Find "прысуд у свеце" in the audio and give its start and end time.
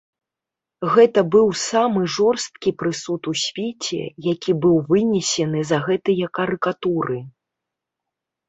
2.79-4.01